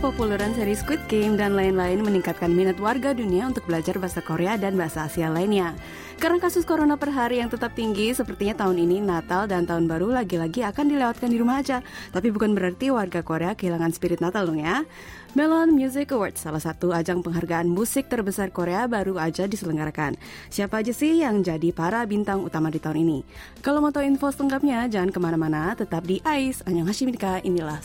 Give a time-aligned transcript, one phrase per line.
[0.00, 4.72] kepopuleran seri Squid Game dan lain-lain meningkatkan minat warga dunia untuk belajar bahasa Korea dan
[4.72, 5.76] bahasa Asia lainnya.
[6.16, 10.08] Karena kasus corona per hari yang tetap tinggi, sepertinya tahun ini Natal dan Tahun Baru
[10.08, 11.84] lagi-lagi akan dilewatkan di rumah aja.
[12.16, 14.88] Tapi bukan berarti warga Korea kehilangan spirit Natal dong ya.
[15.36, 20.16] Melon Music Awards, salah satu ajang penghargaan musik terbesar Korea baru aja diselenggarakan.
[20.48, 23.18] Siapa aja sih yang jadi para bintang utama di tahun ini?
[23.60, 26.24] Kalau mau tahu info selengkapnya, jangan ke mana-mana, tetap di.
[26.24, 27.84] Anyang Hashimika, inilah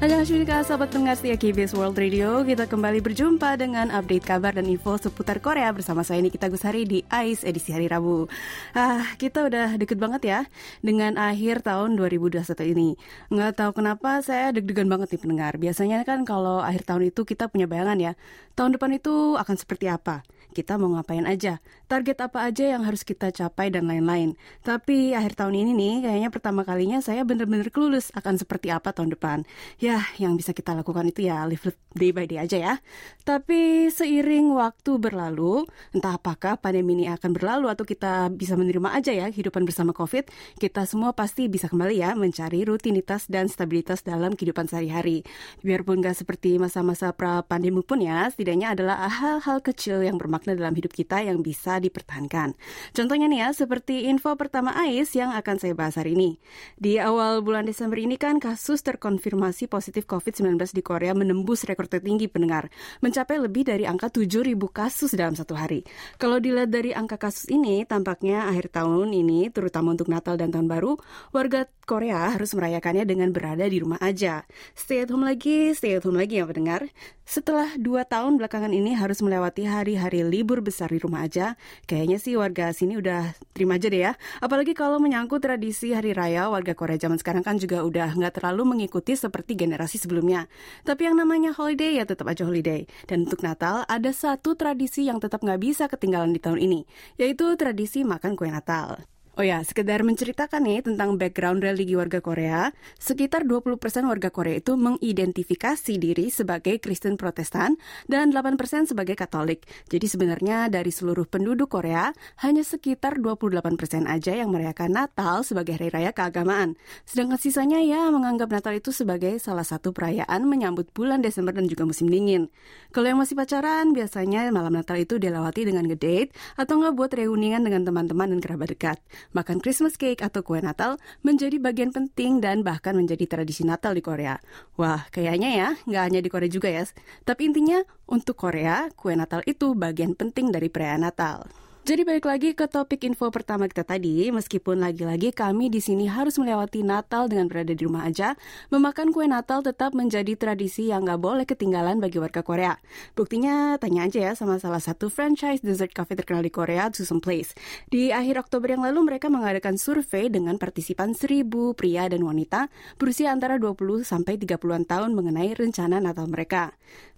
[0.00, 0.08] Soul.
[0.08, 2.40] Annyeonghaseyo sahabat pendengar setia KBS World Radio.
[2.40, 7.04] Kita kembali berjumpa dengan update kabar dan info seputar Korea Bersama saya Nikita Gusari di
[7.12, 8.24] AIS edisi hari Rabu.
[8.72, 10.40] Ah, Kita udah deket banget ya
[10.80, 12.96] Dengan akhir tahun 2021 ini.
[13.28, 15.52] Nggak tahu kenapa saya deg-degan banget nih pendengar.
[15.60, 18.12] Biasanya kan kalau akhir tahun itu kita punya bayangan ya
[18.56, 23.06] Tahun depan itu akan seperti apa kita mau ngapain aja, target apa aja yang harus
[23.06, 24.34] kita capai dan lain-lain.
[24.66, 29.14] Tapi akhir tahun ini nih, kayaknya pertama kalinya saya bener-bener kelulus akan seperti apa tahun
[29.14, 29.46] depan.
[29.78, 32.74] Ya, yang bisa kita lakukan itu ya live day by day aja ya.
[33.22, 39.14] Tapi seiring waktu berlalu, entah apakah pandemi ini akan berlalu atau kita bisa menerima aja
[39.14, 40.26] ya kehidupan bersama COVID,
[40.58, 45.22] kita semua pasti bisa kembali ya mencari rutinitas dan stabilitas dalam kehidupan sehari-hari.
[45.62, 50.96] Biarpun nggak seperti masa-masa pra-pandemi pun ya, setidaknya adalah hal-hal kecil yang makna dalam hidup
[50.96, 52.56] kita yang bisa dipertahankan.
[52.96, 56.40] Contohnya nih ya, seperti info pertama AIS yang akan saya bahas hari ini.
[56.80, 62.32] Di awal bulan Desember ini kan kasus terkonfirmasi positif COVID-19 di Korea menembus rekor tertinggi
[62.32, 62.72] pendengar,
[63.04, 65.84] mencapai lebih dari angka 7.000 kasus dalam satu hari.
[66.16, 70.64] Kalau dilihat dari angka kasus ini, tampaknya akhir tahun ini, terutama untuk Natal dan Tahun
[70.64, 70.96] Baru,
[71.36, 74.46] warga Korea harus merayakannya dengan berada di rumah aja.
[74.78, 76.86] Stay at home lagi, stay at home lagi ya pendengar.
[77.26, 81.58] Setelah dua tahun belakangan ini harus melewati hari-hari libur besar di rumah aja,
[81.90, 84.12] kayaknya sih warga sini udah terima aja deh ya.
[84.38, 88.78] Apalagi kalau menyangkut tradisi hari raya, warga Korea zaman sekarang kan juga udah nggak terlalu
[88.78, 90.46] mengikuti seperti generasi sebelumnya.
[90.86, 92.86] Tapi yang namanya holiday ya tetap aja holiday.
[93.10, 96.86] Dan untuk Natal ada satu tradisi yang tetap nggak bisa ketinggalan di tahun ini,
[97.18, 99.02] yaitu tradisi makan kue Natal.
[99.40, 104.76] Oh ya, sekedar menceritakan nih tentang background religi warga Korea, sekitar 20% warga Korea itu
[104.76, 108.60] mengidentifikasi diri sebagai Kristen Protestan dan 8%
[108.92, 109.64] sebagai Katolik.
[109.88, 112.12] Jadi sebenarnya dari seluruh penduduk Korea,
[112.44, 116.76] hanya sekitar 28% aja yang merayakan Natal sebagai hari raya keagamaan.
[117.08, 121.88] Sedangkan sisanya ya menganggap Natal itu sebagai salah satu perayaan menyambut bulan Desember dan juga
[121.88, 122.52] musim dingin.
[122.92, 126.28] Kalau yang masih pacaran, biasanya malam Natal itu dilewati dengan ngedate
[126.60, 129.00] atau nggak buat reunian dengan teman-teman dan kerabat dekat.
[129.30, 134.02] Makan Christmas cake atau kue Natal menjadi bagian penting dan bahkan menjadi tradisi Natal di
[134.02, 134.42] Korea.
[134.74, 136.82] Wah, kayaknya ya, nggak hanya di Korea juga ya.
[137.22, 137.78] Tapi intinya,
[138.10, 141.46] untuk Korea, kue Natal itu bagian penting dari perayaan Natal.
[141.90, 146.38] Jadi balik lagi ke topik info pertama kita tadi, meskipun lagi-lagi kami di sini harus
[146.38, 148.38] melewati Natal dengan berada di rumah aja,
[148.70, 152.78] memakan kue Natal tetap menjadi tradisi yang nggak boleh ketinggalan bagi warga Korea.
[153.18, 157.58] Buktinya tanya aja ya sama salah satu franchise dessert cafe terkenal di Korea, Susum Place.
[157.90, 162.70] Di akhir Oktober yang lalu mereka mengadakan survei dengan partisipan seribu pria dan wanita
[163.02, 166.70] berusia antara 20 sampai 30-an tahun mengenai rencana Natal mereka.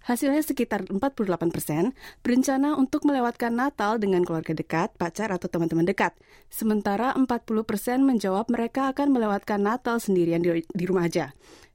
[0.02, 1.94] Hasilnya sekitar 48 persen
[2.26, 6.10] berencana untuk melewatkan Natal dengan keluarga dekat, pacar, atau teman-teman dekat.
[6.50, 7.26] Sementara 40
[7.62, 11.30] persen menjawab mereka akan melewatkan Natal sendirian di, di rumah aja.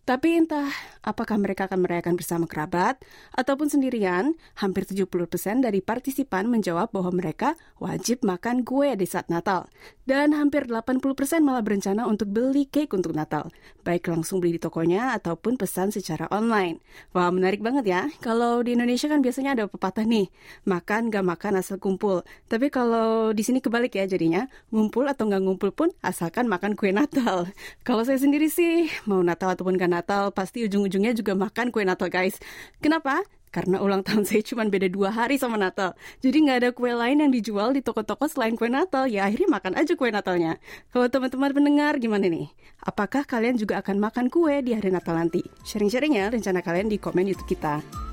[0.08, 0.72] Tapi entah
[1.04, 2.96] apakah mereka akan merayakan bersama kerabat
[3.36, 9.68] ataupun sendirian, hampir 70% dari partisipan menjawab bahwa mereka wajib makan kue di saat Natal.
[10.08, 11.04] Dan hampir 80%
[11.44, 13.52] malah berencana untuk beli cake untuk Natal,
[13.84, 16.80] baik langsung beli di tokonya ataupun pesan secara online.
[17.12, 18.02] Wah, menarik banget ya.
[18.24, 20.32] Kalau di Indonesia kan biasanya ada pepatah nih,
[20.64, 22.24] makan gak makan asal kumpul.
[22.48, 26.96] Tapi kalau di sini kebalik ya jadinya, ngumpul atau nggak ngumpul pun asalkan makan kue
[26.96, 27.52] Natal.
[27.88, 32.14] Kalau saya sendiri sih, mau Natal ataupun gak Natal, pasti ujung-ujungnya juga makan kue Natal
[32.14, 32.38] guys.
[32.78, 33.26] Kenapa?
[33.50, 35.98] Karena ulang tahun saya cuma beda dua hari sama Natal.
[36.22, 39.10] Jadi nggak ada kue lain yang dijual di toko-toko selain kue Natal.
[39.10, 40.62] Ya akhirnya makan aja kue Natalnya.
[40.94, 42.54] Kalau teman-teman pendengar gimana nih?
[42.86, 45.42] Apakah kalian juga akan makan kue di hari Natal nanti?
[45.66, 48.07] Sharing-sharing ya rencana kalian di komen YouTube kita.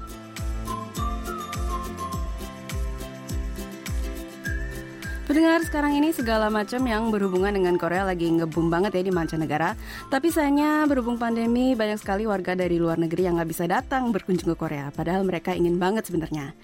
[5.34, 9.75] Pendengar sekarang ini segala macam yang berhubungan dengan Korea lagi ngebum banget ya di mancanegara.
[10.06, 14.54] Tapi sayangnya berhubung pandemi banyak sekali warga dari luar negeri yang nggak bisa datang berkunjung
[14.54, 14.94] ke Korea.
[14.94, 16.54] Padahal mereka ingin banget sebenarnya.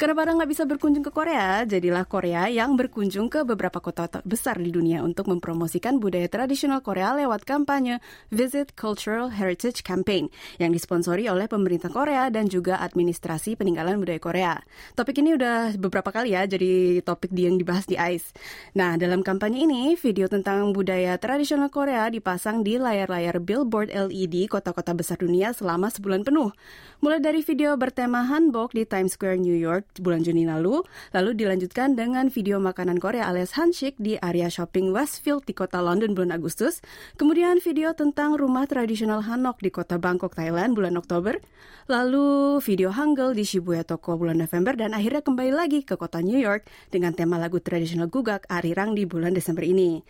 [0.00, 4.56] Karena pada nggak bisa berkunjung ke Korea, jadilah Korea yang berkunjung ke beberapa kota besar
[4.56, 8.00] di dunia untuk mempromosikan budaya tradisional Korea lewat kampanye
[8.32, 14.54] Visit Cultural Heritage Campaign yang disponsori oleh pemerintah Korea dan juga administrasi peninggalan budaya Korea.
[14.96, 18.32] Topik ini udah beberapa kali ya jadi topik yang dibahas di ICE.
[18.80, 24.96] Nah, dalam kampanye ini, video tentang budaya tradisional Korea dipasang di layar-layar billboard LED kota-kota
[24.96, 26.56] besar dunia selama sebulan penuh.
[27.04, 31.98] Mulai dari video bertema hanbok di Times Square, New York bulan Juni lalu, lalu dilanjutkan
[31.98, 36.78] dengan video makanan Korea alias Hanshik di area shopping Westfield di kota London bulan Agustus,
[37.18, 41.42] kemudian video tentang rumah tradisional Hanok di kota Bangkok, Thailand bulan Oktober,
[41.90, 46.38] lalu video Hangul di Shibuya Toko bulan November, dan akhirnya kembali lagi ke kota New
[46.38, 50.04] York dengan tema lagu tradisional Gugak Arirang di bulan Desember ini.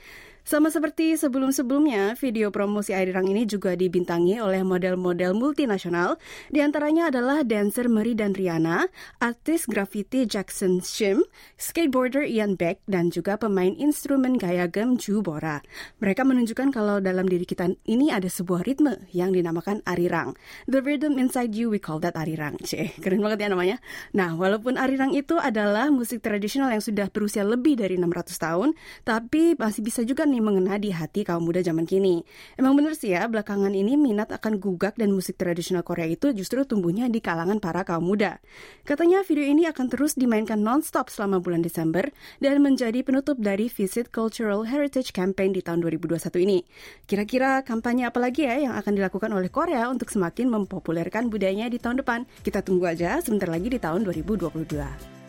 [0.50, 6.18] Sama seperti sebelum-sebelumnya, video promosi Arirang ini juga dibintangi oleh model-model multinasional,
[6.50, 8.90] di antaranya adalah dancer Mary dan Rihanna,
[9.22, 11.22] artis graffiti Jackson Shim,
[11.54, 15.62] skateboarder Ian Beck, dan juga pemain instrumen gaya gem Ju Bora.
[16.02, 20.34] Mereka menunjukkan kalau dalam diri kita ini ada sebuah ritme yang dinamakan Arirang.
[20.66, 22.58] The rhythm inside you, we call that Arirang.
[22.66, 23.78] Cih, keren banget ya namanya.
[24.18, 28.68] Nah, walaupun Arirang itu adalah musik tradisional yang sudah berusia lebih dari 600 tahun,
[29.06, 32.24] tapi masih bisa juga nih mengena di hati kaum muda zaman kini.
[32.56, 36.64] Emang bener sih ya, belakangan ini minat akan gugak dan musik tradisional Korea itu justru
[36.66, 38.40] tumbuhnya di kalangan para kaum muda.
[38.88, 42.08] Katanya video ini akan terus dimainkan non-stop selama bulan Desember
[42.40, 46.58] dan menjadi penutup dari Visit Cultural Heritage Campaign di tahun 2021 ini.
[47.04, 51.78] Kira-kira kampanye apa lagi ya yang akan dilakukan oleh Korea untuk semakin mempopulerkan budayanya di
[51.78, 52.26] tahun depan?
[52.40, 55.19] Kita tunggu aja sebentar lagi di tahun 2022.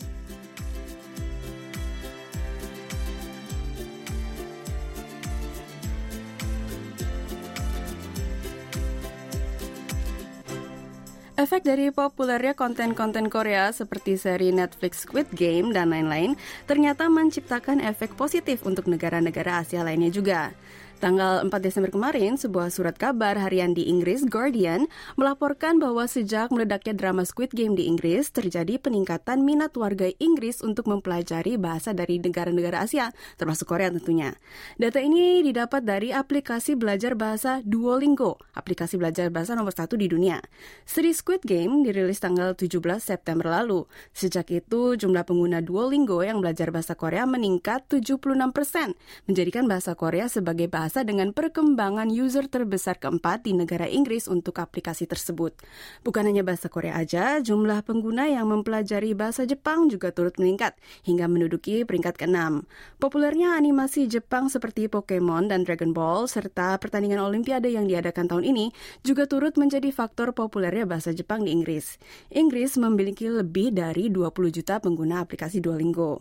[11.41, 16.37] Efek dari populernya konten-konten Korea seperti seri Netflix Squid Game dan lain-lain
[16.69, 20.53] ternyata menciptakan efek positif untuk negara-negara Asia lainnya juga.
[21.01, 24.85] Tanggal 4 Desember kemarin, sebuah surat kabar harian di Inggris, Guardian,
[25.17, 30.85] melaporkan bahwa sejak meledaknya drama Squid Game di Inggris, terjadi peningkatan minat warga Inggris untuk
[30.85, 33.09] mempelajari bahasa dari negara-negara Asia,
[33.41, 34.37] termasuk Korea tentunya.
[34.77, 40.37] Data ini didapat dari aplikasi belajar bahasa Duolingo, aplikasi belajar bahasa nomor satu di dunia.
[40.85, 43.89] Seri Squid Game dirilis tanggal 17 September lalu.
[44.13, 48.93] Sejak itu, jumlah pengguna Duolingo yang belajar bahasa Korea meningkat 76 persen,
[49.25, 54.59] menjadikan bahasa Korea sebagai bahasa bahasa dengan perkembangan user terbesar keempat di negara Inggris untuk
[54.59, 55.55] aplikasi tersebut.
[56.03, 60.75] Bukan hanya bahasa Korea aja, jumlah pengguna yang mempelajari bahasa Jepang juga turut meningkat
[61.07, 62.67] hingga menduduki peringkat ke-6.
[62.99, 68.75] Populernya animasi Jepang seperti Pokemon dan Dragon Ball serta pertandingan Olimpiade yang diadakan tahun ini
[68.99, 71.95] juga turut menjadi faktor populernya bahasa Jepang di Inggris.
[72.35, 76.19] Inggris memiliki lebih dari 20 juta pengguna aplikasi Duolingo.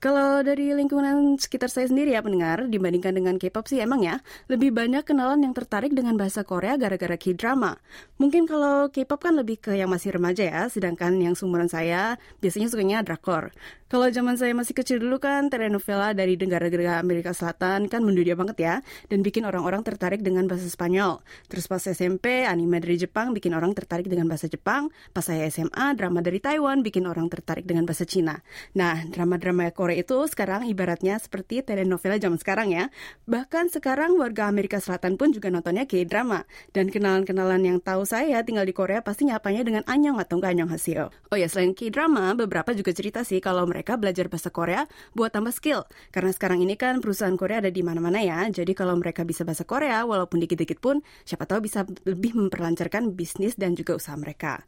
[0.00, 4.72] Kalau dari lingkungan sekitar saya sendiri ya pendengar, dibandingkan dengan K-pop sih emang ya, lebih
[4.72, 7.76] banyak kenalan yang tertarik dengan bahasa Korea gara-gara K-drama.
[8.16, 12.72] Mungkin kalau K-pop kan lebih ke yang masih remaja ya, sedangkan yang sumuran saya biasanya
[12.72, 13.52] sukanya drakor.
[13.90, 18.56] Kalau zaman saya masih kecil dulu kan telenovela dari negara-negara Amerika Selatan kan mendunia banget
[18.62, 18.74] ya
[19.10, 21.18] dan bikin orang-orang tertarik dengan bahasa Spanyol.
[21.50, 24.94] Terus pas SMP anime dari Jepang bikin orang tertarik dengan bahasa Jepang.
[25.10, 28.38] Pas saya SMA drama dari Taiwan bikin orang tertarik dengan bahasa Cina.
[28.78, 32.88] Nah drama-drama Korea itu sekarang ibaratnya seperti telenovela zaman sekarang ya.
[33.26, 36.46] Bahkan sekarang warga Amerika Selatan pun juga nontonnya K-drama.
[36.70, 40.70] Dan kenalan-kenalan yang tahu saya tinggal di Korea pasti nyapanya dengan anyong atau enggak anyong
[40.70, 41.10] hasil.
[41.30, 45.54] Oh ya selain K-drama beberapa juga cerita sih kalau mereka belajar bahasa Korea buat tambah
[45.54, 45.86] skill.
[46.14, 48.46] Karena sekarang ini kan perusahaan Korea ada di mana-mana ya.
[48.48, 53.54] Jadi kalau mereka bisa bahasa Korea, walaupun dikit-dikit pun, siapa tahu bisa lebih memperlancarkan bisnis
[53.56, 54.62] dan juga usaha mereka.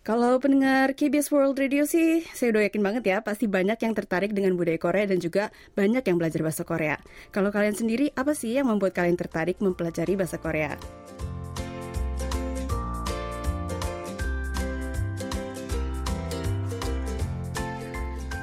[0.00, 4.32] Kalau pendengar KBS World Radio sih, saya udah yakin banget ya, pasti banyak yang tertarik
[4.32, 6.96] dengan budaya Korea dan juga banyak yang belajar bahasa Korea.
[7.28, 10.80] Kalau kalian sendiri, apa sih yang membuat kalian tertarik mempelajari bahasa Korea?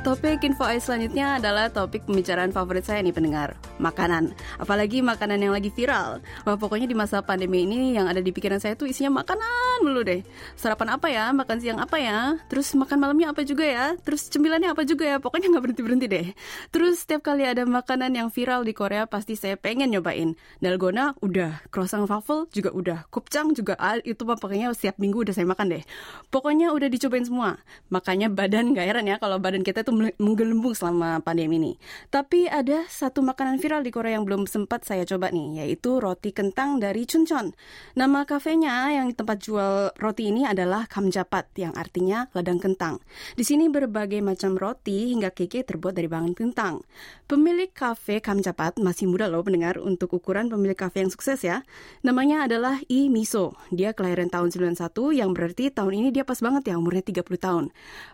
[0.07, 4.31] Topik info selanjutnya adalah topik pembicaraan favorit saya nih pendengar, makanan.
[4.55, 6.23] Apalagi makanan yang lagi viral.
[6.47, 10.07] Wah pokoknya di masa pandemi ini yang ada di pikiran saya tuh isinya makanan dulu
[10.07, 10.23] deh.
[10.55, 14.71] Sarapan apa ya, makan siang apa ya, terus makan malamnya apa juga ya, terus cemilannya
[14.71, 16.27] apa juga ya, pokoknya nggak berhenti-berhenti deh.
[16.71, 20.39] Terus setiap kali ada makanan yang viral di Korea pasti saya pengen nyobain.
[20.63, 25.43] Dalgona udah, croissant waffle juga udah, kupcang juga ah, itu pokoknya setiap minggu udah saya
[25.43, 25.83] makan deh.
[26.31, 27.59] Pokoknya udah dicobain semua.
[27.91, 31.73] Makanya badan gak heran ya kalau badan kita tuh menggelembung selama pandemi ini.
[32.13, 36.29] Tapi ada satu makanan viral di Korea yang belum sempat saya coba nih, yaitu roti
[36.31, 37.57] kentang dari Chuncheon.
[37.97, 43.01] Nama kafenya yang tempat jual roti ini adalah kamjapat yang artinya ladang kentang.
[43.33, 46.85] Di sini berbagai macam roti hingga keke terbuat dari bahan kentang.
[47.25, 51.65] Pemilik kafe kamjapat masih muda loh mendengar untuk ukuran pemilik kafe yang sukses ya.
[52.05, 53.57] Namanya adalah I Miso.
[53.73, 54.77] Dia kelahiran tahun 91
[55.17, 57.65] yang berarti tahun ini dia pas banget ya umurnya 30 tahun.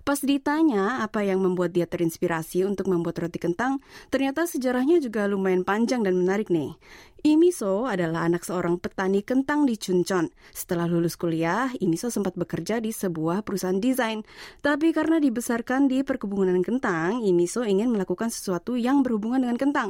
[0.08, 3.82] Pas ditanya apa yang membuat dia terinspirasi untuk membuat roti kentang,
[4.14, 6.78] ternyata sejarahnya juga lumayan panjang dan menarik nih.
[7.24, 10.28] Imiso adalah anak seorang petani kentang di Chuncheon.
[10.52, 14.28] Setelah lulus kuliah, Imiso sempat bekerja di sebuah perusahaan desain.
[14.60, 19.90] Tapi karena dibesarkan di perkebunan kentang, Imiso ingin melakukan sesuatu yang berhubungan dengan kentang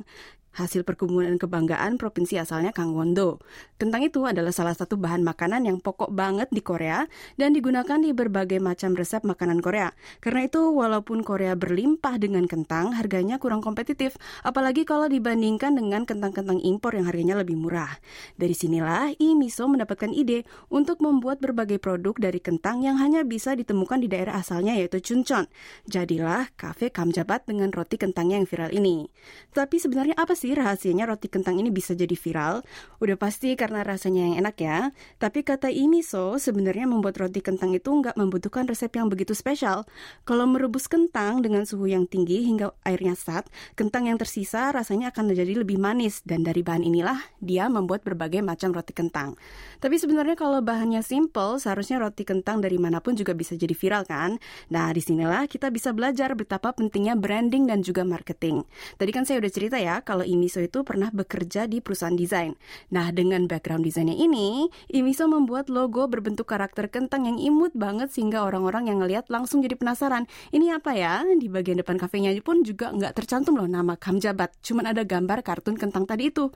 [0.54, 3.42] hasil perkebunan kebanggaan provinsi asalnya Kangwon-do.
[3.82, 8.14] Kentang itu adalah salah satu bahan makanan yang pokok banget di Korea dan digunakan di
[8.14, 9.92] berbagai macam resep makanan Korea.
[10.22, 16.62] Karena itu, walaupun Korea berlimpah dengan kentang, harganya kurang kompetitif, apalagi kalau dibandingkan dengan kentang-kentang
[16.62, 17.98] impor yang harganya lebih murah.
[18.38, 23.58] Dari sinilah Lee Miso mendapatkan ide untuk membuat berbagai produk dari kentang yang hanya bisa
[23.58, 25.50] ditemukan di daerah asalnya yaitu Chuncheon.
[25.90, 29.10] Jadilah kafe Kamjabat dengan roti kentangnya yang viral ini.
[29.56, 32.68] Tapi sebenarnya apa sih sih rahasianya roti kentang ini bisa jadi viral?
[33.00, 34.92] Udah pasti karena rasanya yang enak ya.
[35.16, 39.88] Tapi kata ini so, sebenarnya membuat roti kentang itu nggak membutuhkan resep yang begitu spesial.
[40.28, 43.48] Kalau merebus kentang dengan suhu yang tinggi hingga airnya sat,
[43.80, 46.20] kentang yang tersisa rasanya akan menjadi lebih manis.
[46.28, 49.40] Dan dari bahan inilah dia membuat berbagai macam roti kentang.
[49.80, 54.04] Tapi sebenarnya kalau bahannya simple, seharusnya roti kentang dari mana pun juga bisa jadi viral
[54.04, 54.36] kan?
[54.68, 58.68] Nah, di sinilah kita bisa belajar betapa pentingnya branding dan juga marketing.
[59.00, 62.58] Tadi kan saya udah cerita ya, kalau Imiso itu pernah bekerja di perusahaan desain.
[62.90, 68.42] Nah, dengan background desainnya ini, Imiso membuat logo berbentuk karakter kentang yang imut banget sehingga
[68.42, 70.26] orang-orang yang ngeliat langsung jadi penasaran.
[70.50, 71.22] Ini apa ya?
[71.38, 74.58] Di bagian depan kafenya pun juga nggak tercantum loh nama Kamjabat.
[74.66, 76.50] Cuman ada gambar kartun kentang tadi itu.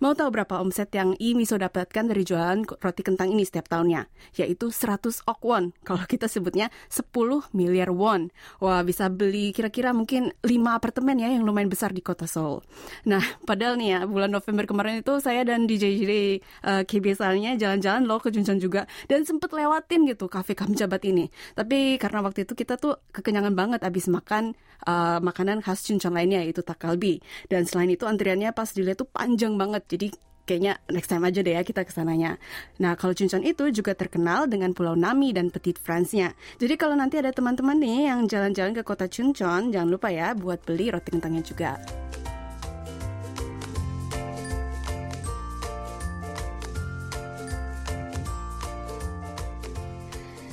[0.00, 4.08] Mau tahu berapa omset yang Imiso dapatkan dari jualan roti kentang ini setiap tahunnya?
[4.32, 5.76] Yaitu 100 ok won.
[5.86, 7.12] Kalau kita sebutnya 10
[7.52, 8.32] miliar won.
[8.64, 12.64] Wah, bisa beli kira-kira mungkin 5 apartemen ya yang lumayan besar di kota Seoul.
[13.04, 16.12] Nah, padahal nih ya, bulan November kemarin itu saya dan DJ JJ
[16.64, 17.20] uh, KBS
[17.60, 18.88] jalan-jalan loh ke Juncheon juga.
[19.04, 21.28] Dan sempet lewatin gitu kafe Kamjabat ini.
[21.52, 24.56] Tapi karena waktu itu kita tuh kekenyangan banget abis makan
[24.88, 27.20] uh, makanan khas Juncheon lainnya yaitu takalbi.
[27.52, 30.14] Dan selain itu antriannya pas dilihat tuh panjang banget jadi
[30.46, 32.38] kayaknya next time aja deh ya kita ke sananya.
[32.78, 36.34] Nah, kalau Chuncheon itu juga terkenal dengan Pulau Nami dan Petit France-nya.
[36.58, 40.62] Jadi kalau nanti ada teman-teman nih yang jalan-jalan ke kota Chuncheon, jangan lupa ya buat
[40.66, 41.78] beli roti kentangnya juga.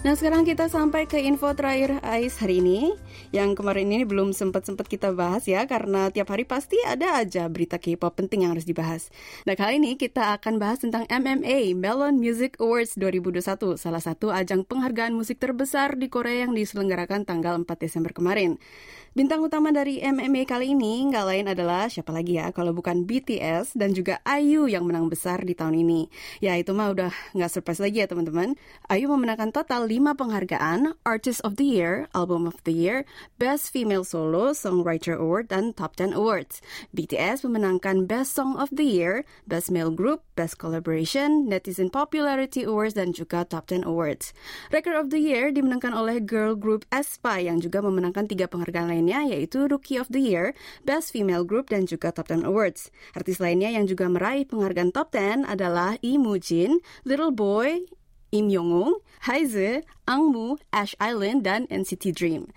[0.05, 2.95] Nah sekarang kita sampai ke info terakhir AIS hari ini
[3.35, 7.75] Yang kemarin ini belum sempat-sempat kita bahas ya Karena tiap hari pasti ada aja berita
[7.75, 9.11] K-pop penting yang harus dibahas
[9.43, 14.63] Nah kali ini kita akan bahas tentang MMA Melon Music Awards 2021 Salah satu ajang
[14.63, 18.55] penghargaan musik terbesar di Korea yang diselenggarakan tanggal 4 Desember kemarin
[19.17, 23.73] Bintang utama dari MMA kali ini nggak lain adalah siapa lagi ya kalau bukan BTS
[23.73, 26.05] dan juga IU yang menang besar di tahun ini.
[26.37, 28.53] Ya itu mah udah nggak surprise lagi ya teman-teman.
[28.93, 34.03] IU memenangkan total 5 penghargaan, Artist of the Year, Album of the Year, Best Female
[34.03, 36.59] Solo, Songwriter Award, dan Top 10 Awards.
[36.91, 42.97] BTS memenangkan Best Song of the Year, Best Male Group, Best Collaboration, Netizen Popularity Awards,
[42.97, 44.31] dan juga Top 10 Awards.
[44.69, 49.25] Record of the Year dimenangkan oleh girl group aespa yang juga memenangkan tiga penghargaan lainnya
[49.27, 50.53] yaitu Rookie of the Year,
[50.85, 52.89] Best Female Group, dan juga Top 10 Awards.
[53.17, 56.19] Artis lainnya yang juga meraih penghargaan Top 10 adalah Lee
[57.05, 57.87] Little Boy,
[58.31, 62.47] Im Yong-ung, Haize, Angmu, Ash Island, dan NCT Dream.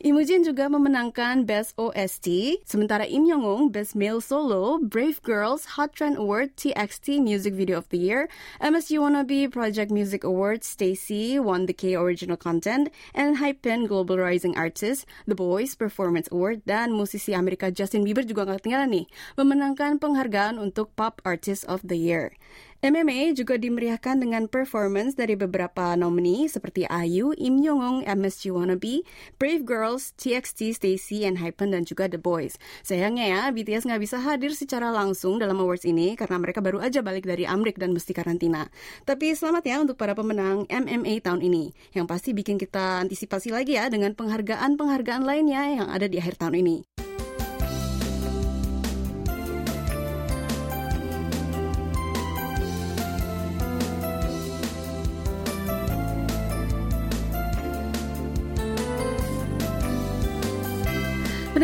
[0.00, 6.16] Imujin juga memenangkan Best OST, sementara Im Young-ung Best Male Solo, Brave Girls Hot Trend
[6.16, 8.24] Award TXT Music Video of the Year,
[8.64, 14.56] MSU Wannabe Project Music Award Stacy won the K Original Content, and Hypen Global Rising
[14.56, 19.06] Artist, The Boys Performance Award, dan musisi Amerika Justin Bieber juga nggak ketinggalan nih,
[19.36, 22.32] memenangkan penghargaan untuk Pop Artist of the Year.
[22.80, 29.04] MMA juga dimeriahkan dengan performance dari beberapa nomini seperti IU, Im Young-ung, MSG Wannabe,
[29.36, 32.56] Brave Girls, TXT, Stacy, and Hypen, dan juga The Boys.
[32.80, 37.04] Sayangnya ya, BTS nggak bisa hadir secara langsung dalam awards ini karena mereka baru aja
[37.04, 38.72] balik dari Amrik dan mesti karantina.
[39.04, 43.76] Tapi selamat ya untuk para pemenang MMA tahun ini, yang pasti bikin kita antisipasi lagi
[43.76, 47.09] ya dengan penghargaan-penghargaan lainnya yang ada di akhir tahun ini.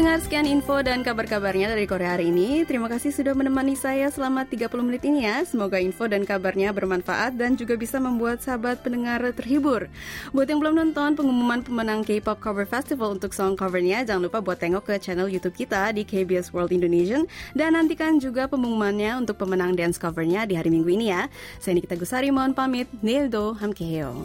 [0.06, 2.62] Pendengar sekian info dan kabar-kabarnya dari Korea hari ini.
[2.62, 5.42] Terima kasih sudah menemani saya selama 30 menit ini ya.
[5.42, 9.90] Semoga info dan kabarnya bermanfaat dan juga bisa membuat sahabat pendengar terhibur.
[10.30, 14.62] Buat yang belum nonton pengumuman pemenang K-pop Cover Festival untuk song covernya, jangan lupa buat
[14.62, 17.26] tengok ke channel YouTube kita di KBS World Indonesian
[17.58, 21.26] dan nantikan juga pengumumannya untuk pemenang dance covernya di hari Minggu ini ya.
[21.58, 22.86] Saya Nikita Gusari mohon pamit.
[23.02, 24.22] Nildo Hamkeheo.